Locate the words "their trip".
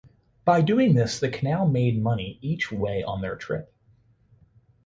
3.21-3.71